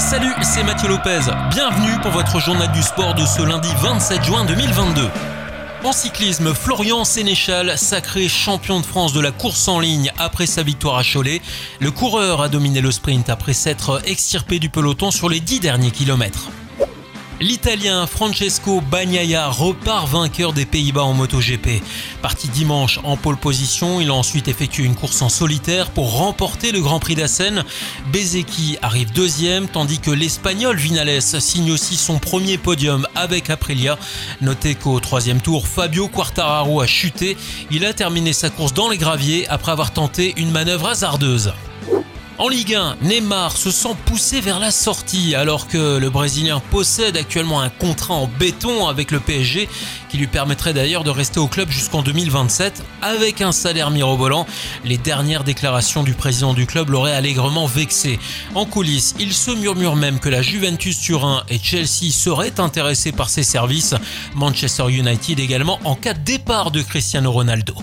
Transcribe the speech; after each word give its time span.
Salut, 0.00 0.32
c'est 0.42 0.64
Mathieu 0.64 0.88
Lopez. 0.88 1.20
Bienvenue 1.50 2.00
pour 2.02 2.10
votre 2.10 2.40
journal 2.40 2.72
du 2.72 2.82
sport 2.82 3.14
de 3.14 3.24
ce 3.24 3.42
lundi 3.42 3.68
27 3.80 4.24
juin 4.24 4.44
2022. 4.44 5.08
En 5.84 5.92
cyclisme, 5.92 6.52
Florian 6.54 7.04
Sénéchal, 7.04 7.78
sacré 7.78 8.26
champion 8.26 8.80
de 8.80 8.86
France 8.86 9.12
de 9.12 9.20
la 9.20 9.30
course 9.30 9.68
en 9.68 9.78
ligne 9.78 10.10
après 10.18 10.46
sa 10.46 10.64
victoire 10.64 10.96
à 10.96 11.04
Cholet. 11.04 11.42
Le 11.78 11.92
coureur 11.92 12.40
a 12.40 12.48
dominé 12.48 12.80
le 12.80 12.90
sprint 12.90 13.28
après 13.28 13.52
s'être 13.52 14.02
extirpé 14.04 14.58
du 14.58 14.68
peloton 14.68 15.12
sur 15.12 15.28
les 15.28 15.38
10 15.38 15.60
derniers 15.60 15.92
kilomètres. 15.92 16.50
L'Italien 17.40 18.08
Francesco 18.08 18.80
Bagnaia 18.80 19.48
repart 19.48 20.08
vainqueur 20.08 20.52
des 20.52 20.66
Pays-Bas 20.66 21.04
en 21.04 21.14
MotoGP. 21.14 21.80
Parti 22.20 22.48
dimanche 22.48 22.98
en 23.04 23.16
pole 23.16 23.36
position, 23.36 24.00
il 24.00 24.10
a 24.10 24.14
ensuite 24.14 24.48
effectué 24.48 24.82
une 24.82 24.96
course 24.96 25.22
en 25.22 25.28
solitaire 25.28 25.90
pour 25.90 26.18
remporter 26.18 26.72
le 26.72 26.80
Grand 26.80 26.98
Prix 26.98 27.14
d'Assen. 27.14 27.62
Bezeki 28.12 28.78
arrive 28.82 29.12
deuxième, 29.12 29.68
tandis 29.68 30.00
que 30.00 30.10
l'Espagnol 30.10 30.76
Vinales 30.76 31.22
signe 31.22 31.70
aussi 31.70 31.94
son 31.94 32.18
premier 32.18 32.58
podium 32.58 33.06
avec 33.14 33.50
Aprilia. 33.50 33.98
Notez 34.40 34.74
qu'au 34.74 34.98
troisième 34.98 35.40
tour, 35.40 35.68
Fabio 35.68 36.08
Quartararo 36.08 36.80
a 36.80 36.88
chuté. 36.88 37.36
Il 37.70 37.84
a 37.84 37.92
terminé 37.92 38.32
sa 38.32 38.50
course 38.50 38.74
dans 38.74 38.88
les 38.88 38.98
graviers 38.98 39.46
après 39.48 39.70
avoir 39.70 39.92
tenté 39.92 40.34
une 40.38 40.50
manœuvre 40.50 40.88
hasardeuse. 40.88 41.52
En 42.40 42.46
Ligue 42.46 42.76
1, 42.76 42.98
Neymar 43.02 43.56
se 43.56 43.72
sent 43.72 43.96
poussé 44.04 44.40
vers 44.40 44.60
la 44.60 44.70
sortie 44.70 45.34
alors 45.34 45.66
que 45.66 45.98
le 45.98 46.08
Brésilien 46.08 46.62
possède 46.70 47.16
actuellement 47.16 47.60
un 47.60 47.68
contrat 47.68 48.14
en 48.14 48.28
béton 48.28 48.86
avec 48.86 49.10
le 49.10 49.18
PSG 49.18 49.68
qui 50.08 50.18
lui 50.18 50.28
permettrait 50.28 50.72
d'ailleurs 50.72 51.02
de 51.02 51.10
rester 51.10 51.40
au 51.40 51.48
club 51.48 51.68
jusqu'en 51.68 52.00
2027 52.00 52.84
avec 53.02 53.40
un 53.40 53.50
salaire 53.50 53.90
mirobolant. 53.90 54.46
Les 54.84 54.98
dernières 54.98 55.42
déclarations 55.42 56.04
du 56.04 56.14
président 56.14 56.54
du 56.54 56.64
club 56.64 56.90
l'auraient 56.90 57.12
allègrement 57.12 57.66
vexé. 57.66 58.20
En 58.54 58.66
coulisses, 58.66 59.16
il 59.18 59.34
se 59.34 59.50
murmure 59.50 59.96
même 59.96 60.20
que 60.20 60.28
la 60.28 60.40
Juventus 60.40 61.00
Turin 61.00 61.42
et 61.48 61.58
Chelsea 61.58 62.12
seraient 62.12 62.60
intéressés 62.60 63.10
par 63.10 63.30
ses 63.30 63.42
services, 63.42 63.96
Manchester 64.36 64.84
United 64.88 65.40
également 65.40 65.80
en 65.82 65.96
cas 65.96 66.14
de 66.14 66.20
départ 66.20 66.70
de 66.70 66.82
Cristiano 66.82 67.32
Ronaldo. 67.32 67.74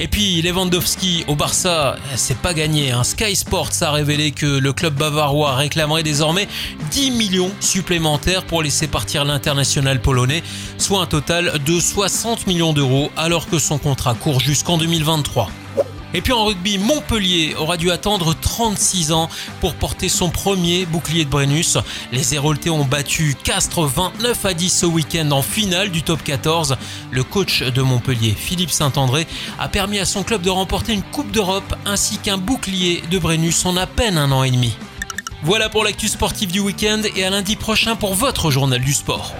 Et 0.00 0.08
puis 0.08 0.42
Lewandowski 0.42 1.24
au 1.28 1.36
Barça, 1.36 1.96
c'est 2.16 2.38
pas 2.38 2.52
gagné. 2.52 2.90
Hein. 2.90 3.04
Sky 3.04 3.36
Sports 3.36 3.70
a 3.80 3.92
révélé 3.92 4.32
que 4.32 4.58
le 4.58 4.72
club 4.72 4.94
bavarois 4.94 5.54
réclamerait 5.54 6.02
désormais 6.02 6.48
10 6.90 7.12
millions 7.12 7.52
supplémentaires 7.60 8.44
pour 8.44 8.62
laisser 8.62 8.88
partir 8.88 9.24
l'international 9.24 10.00
polonais, 10.00 10.42
soit 10.78 11.00
un 11.00 11.06
total 11.06 11.52
de 11.64 11.78
60 11.78 12.48
millions 12.48 12.72
d'euros 12.72 13.12
alors 13.16 13.48
que 13.48 13.60
son 13.60 13.78
contrat 13.78 14.14
court 14.14 14.40
jusqu'en 14.40 14.78
2023. 14.78 15.48
Et 16.14 16.20
puis 16.20 16.32
en 16.32 16.44
rugby, 16.44 16.78
Montpellier 16.78 17.56
aura 17.58 17.76
dû 17.76 17.90
attendre 17.90 18.34
36 18.40 19.10
ans 19.10 19.28
pour 19.60 19.74
porter 19.74 20.08
son 20.08 20.30
premier 20.30 20.86
bouclier 20.86 21.24
de 21.24 21.30
Brennus. 21.30 21.76
Les 22.12 22.34
Héroltais 22.34 22.70
ont 22.70 22.84
battu 22.84 23.34
Castres 23.42 23.82
29 23.82 24.44
à 24.44 24.54
10 24.54 24.70
ce 24.70 24.86
week-end 24.86 25.28
en 25.32 25.42
finale 25.42 25.90
du 25.90 26.02
top 26.02 26.22
14. 26.22 26.76
Le 27.10 27.24
coach 27.24 27.64
de 27.64 27.82
Montpellier, 27.82 28.32
Philippe 28.32 28.70
Saint-André, 28.70 29.26
a 29.58 29.68
permis 29.68 29.98
à 29.98 30.04
son 30.04 30.22
club 30.22 30.42
de 30.42 30.50
remporter 30.50 30.92
une 30.92 31.02
Coupe 31.02 31.32
d'Europe 31.32 31.74
ainsi 31.84 32.18
qu'un 32.18 32.38
bouclier 32.38 33.02
de 33.10 33.18
Brennus 33.18 33.66
en 33.66 33.76
à 33.76 33.86
peine 33.86 34.16
un 34.16 34.30
an 34.30 34.44
et 34.44 34.52
demi. 34.52 34.72
Voilà 35.42 35.68
pour 35.68 35.82
l'actu 35.82 36.06
sportive 36.06 36.52
du 36.52 36.60
week-end 36.60 37.02
et 37.16 37.24
à 37.24 37.30
lundi 37.30 37.56
prochain 37.56 37.96
pour 37.96 38.14
votre 38.14 38.52
journal 38.52 38.80
du 38.80 38.94
sport. 38.94 39.34